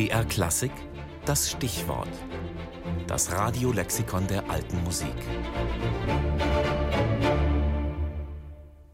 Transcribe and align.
BR 0.00 0.24
Klassik, 0.24 0.72
das 1.26 1.50
Stichwort. 1.50 2.08
Das 3.06 3.32
Radiolexikon 3.32 4.26
der 4.28 4.48
alten 4.48 4.82
Musik. 4.82 5.12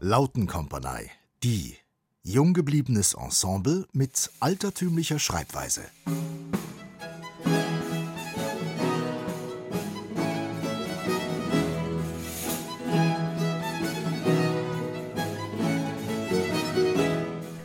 Lautenkompanie, 0.01 1.09
die. 1.43 1.77
Jung 2.23 2.53
gebliebenes 2.53 3.13
Ensemble 3.13 3.87
mit 3.93 4.29
altertümlicher 4.41 5.17
Schreibweise. 5.17 5.83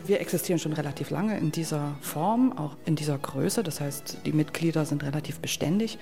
Wir 0.05 0.19
existieren 0.19 0.59
schon 0.59 0.73
relativ 0.73 1.11
lange 1.11 1.37
in 1.37 1.51
dieser 1.51 1.95
Form, 2.01 2.57
auch 2.57 2.75
in 2.85 2.95
dieser 2.97 3.17
Größe. 3.17 3.63
Das 3.63 3.79
heißt, 3.79 4.17
die 4.25 4.33
Mitglieder 4.33 4.85
sind 4.85 5.03
relativ 5.03 5.39
beständig. 5.39 5.97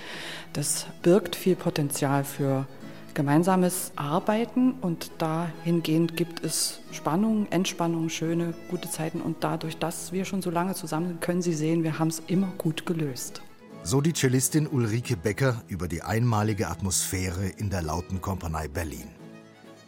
Das 0.53 0.87
birgt 1.03 1.35
viel 1.35 1.55
Potenzial 1.55 2.23
für 2.23 2.65
gemeinsames 3.13 3.91
Arbeiten 3.95 4.73
und 4.81 5.11
dahingehend 5.19 6.15
gibt 6.15 6.43
es 6.43 6.79
Spannung, 6.91 7.45
Entspannung, 7.51 8.09
schöne, 8.09 8.53
gute 8.69 8.89
Zeiten 8.89 9.21
und 9.21 9.43
dadurch, 9.43 9.77
dass 9.77 10.11
wir 10.11 10.25
schon 10.25 10.41
so 10.41 10.49
lange 10.49 10.73
zusammen 10.73 11.07
sind, 11.07 11.21
können 11.21 11.41
Sie 11.41 11.53
sehen, 11.53 11.83
wir 11.83 11.99
haben 11.99 12.07
es 12.07 12.23
immer 12.27 12.51
gut 12.57 12.85
gelöst. 12.85 13.41
So 13.83 13.99
die 13.99 14.13
Cellistin 14.13 14.67
Ulrike 14.67 15.17
Becker 15.17 15.61
über 15.67 15.87
die 15.87 16.01
einmalige 16.01 16.69
Atmosphäre 16.69 17.47
in 17.57 17.69
der 17.69 17.81
Lautenkompanie 17.81 18.67
Berlin. 18.67 19.09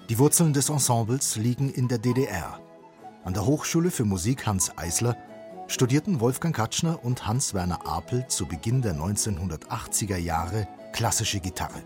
Die 0.09 0.19
Wurzeln 0.19 0.51
des 0.51 0.69
Ensembles 0.69 1.37
liegen 1.37 1.71
in 1.71 1.87
der 1.87 1.99
DDR. 1.99 2.59
An 3.23 3.33
der 3.33 3.45
Hochschule 3.45 3.89
für 3.89 4.03
Musik 4.03 4.45
Hans 4.45 4.77
Eisler 4.77 5.15
studierten 5.67 6.19
Wolfgang 6.19 6.53
Katschner 6.53 7.05
und 7.05 7.25
Hans-Werner 7.25 7.87
Apel 7.87 8.27
zu 8.27 8.45
Beginn 8.45 8.81
der 8.81 8.95
1980er 8.95 10.17
Jahre 10.17 10.67
klassische 10.91 11.39
Gitarre. 11.39 11.81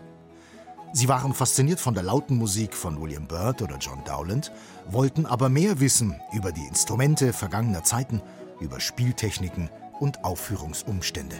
Sie 0.92 1.06
waren 1.06 1.34
fasziniert 1.34 1.78
von 1.78 1.94
der 1.94 2.02
lauten 2.02 2.36
Musik 2.36 2.74
von 2.74 3.00
William 3.00 3.28
Byrd 3.28 3.62
oder 3.62 3.76
John 3.76 4.02
Dowland, 4.04 4.50
wollten 4.88 5.26
aber 5.26 5.48
mehr 5.48 5.78
wissen 5.78 6.20
über 6.32 6.50
die 6.50 6.66
Instrumente 6.66 7.32
vergangener 7.32 7.84
Zeiten, 7.84 8.20
über 8.58 8.80
Spieltechniken 8.80 9.70
und 10.00 10.24
Aufführungsumstände. 10.24 11.36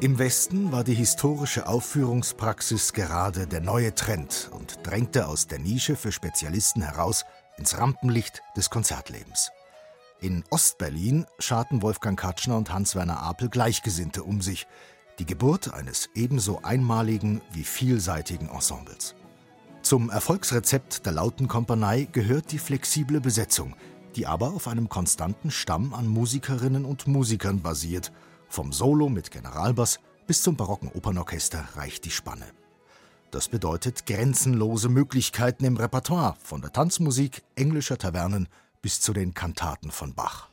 Im 0.00 0.20
Westen 0.20 0.70
war 0.70 0.84
die 0.84 0.94
historische 0.94 1.66
Aufführungspraxis 1.66 2.92
gerade 2.92 3.48
der 3.48 3.60
neue 3.60 3.92
Trend 3.96 4.48
und 4.52 4.78
drängte 4.84 5.26
aus 5.26 5.48
der 5.48 5.58
Nische 5.58 5.96
für 5.96 6.12
Spezialisten 6.12 6.82
heraus 6.82 7.24
ins 7.56 7.76
Rampenlicht 7.76 8.40
des 8.56 8.70
Konzertlebens. 8.70 9.50
In 10.20 10.44
Ostberlin 10.50 11.26
scharten 11.40 11.82
Wolfgang 11.82 12.16
Katschner 12.16 12.56
und 12.56 12.72
Hans-Werner 12.72 13.20
Apel 13.20 13.48
Gleichgesinnte 13.48 14.22
um 14.22 14.40
sich, 14.40 14.68
die 15.18 15.26
Geburt 15.26 15.74
eines 15.74 16.08
ebenso 16.14 16.62
einmaligen 16.62 17.40
wie 17.50 17.64
vielseitigen 17.64 18.48
Ensembles. 18.48 19.16
Zum 19.82 20.10
Erfolgsrezept 20.10 21.06
der 21.06 21.12
Lautenkompanie 21.14 22.06
gehört 22.12 22.52
die 22.52 22.58
flexible 22.58 23.20
Besetzung, 23.20 23.74
die 24.14 24.28
aber 24.28 24.52
auf 24.52 24.68
einem 24.68 24.88
konstanten 24.88 25.50
Stamm 25.50 25.92
an 25.92 26.06
Musikerinnen 26.06 26.84
und 26.84 27.08
Musikern 27.08 27.62
basiert. 27.62 28.12
Vom 28.48 28.72
Solo 28.72 29.08
mit 29.08 29.30
Generalbass 29.30 30.00
bis 30.26 30.42
zum 30.42 30.56
barocken 30.56 30.90
Opernorchester 30.92 31.68
reicht 31.76 32.04
die 32.04 32.10
Spanne. 32.10 32.46
Das 33.30 33.48
bedeutet 33.48 34.06
grenzenlose 34.06 34.88
Möglichkeiten 34.88 35.64
im 35.64 35.76
Repertoire, 35.76 36.36
von 36.42 36.62
der 36.62 36.72
Tanzmusik 36.72 37.42
englischer 37.56 37.98
Tavernen 37.98 38.48
bis 38.80 39.00
zu 39.00 39.12
den 39.12 39.34
Kantaten 39.34 39.90
von 39.90 40.14
Bach. 40.14 40.48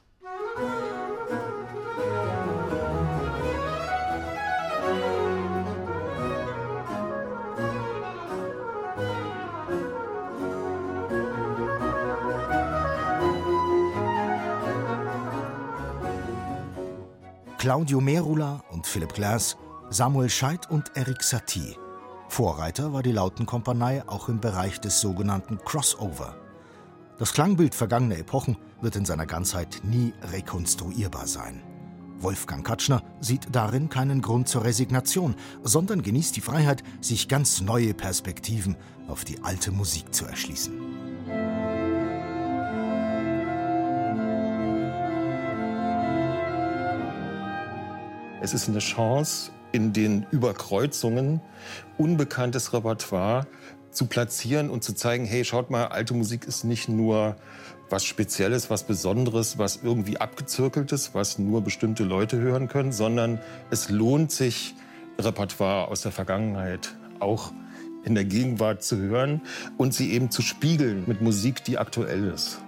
Claudio 17.57 18.01
Merula 18.01 18.61
und 18.71 18.85
Philipp 18.85 19.13
Glass, 19.13 19.57
Samuel 19.89 20.29
Scheidt 20.29 20.69
und 20.69 20.91
Eric 20.95 21.23
Satie 21.23 21.75
Vorreiter 22.27 22.91
war 22.91 23.01
die 23.01 23.13
Lautenkompanie 23.13 24.01
auch 24.07 24.29
im 24.29 24.39
Bereich 24.41 24.81
des 24.81 24.99
sogenannten 24.99 25.57
Crossover. 25.63 26.35
Das 27.17 27.33
Klangbild 27.33 27.73
vergangener 27.73 28.17
Epochen 28.17 28.57
wird 28.81 28.97
in 28.97 29.05
seiner 29.05 29.25
Ganzheit 29.25 29.81
nie 29.83 30.13
rekonstruierbar 30.33 31.27
sein. 31.27 31.63
Wolfgang 32.19 32.65
Katschner 32.65 33.03
sieht 33.21 33.47
darin 33.53 33.89
keinen 33.89 34.21
Grund 34.21 34.49
zur 34.49 34.63
Resignation, 34.63 35.35
sondern 35.63 36.01
genießt 36.01 36.35
die 36.35 36.41
Freiheit, 36.41 36.83
sich 36.99 37.27
ganz 37.29 37.61
neue 37.61 37.93
Perspektiven 37.93 38.75
auf 39.07 39.23
die 39.23 39.43
alte 39.43 39.71
Musik 39.71 40.13
zu 40.13 40.25
erschließen. 40.25 41.04
Es 48.45 48.53
ist 48.53 48.69
eine 48.69 48.77
Chance, 48.77 49.49
in 49.71 49.91
den 49.91 50.27
Überkreuzungen 50.29 51.41
unbekanntes 51.97 52.73
Repertoire 52.73 53.47
zu 53.89 54.05
platzieren 54.05 54.69
und 54.69 54.83
zu 54.83 54.93
zeigen, 54.93 55.25
hey, 55.25 55.43
schaut 55.43 55.71
mal, 55.71 55.87
alte 55.87 56.13
Musik 56.13 56.45
ist 56.45 56.63
nicht 56.63 56.87
nur 56.87 57.37
was 57.89 58.05
Spezielles, 58.05 58.69
was 58.69 58.83
Besonderes, 58.83 59.57
was 59.57 59.79
irgendwie 59.81 60.17
abgezirkeltes, 60.17 61.15
was 61.15 61.39
nur 61.39 61.63
bestimmte 61.63 62.03
Leute 62.03 62.37
hören 62.37 62.67
können, 62.67 62.91
sondern 62.91 63.39
es 63.71 63.89
lohnt 63.89 64.31
sich, 64.31 64.75
Repertoire 65.19 65.87
aus 65.87 66.03
der 66.03 66.11
Vergangenheit 66.11 66.93
auch 67.19 67.51
in 68.03 68.13
der 68.13 68.25
Gegenwart 68.25 68.83
zu 68.83 68.97
hören 68.97 69.41
und 69.79 69.95
sie 69.95 70.11
eben 70.11 70.29
zu 70.29 70.43
spiegeln 70.43 71.05
mit 71.07 71.19
Musik, 71.19 71.63
die 71.63 71.79
aktuell 71.79 72.25
ist. 72.25 72.59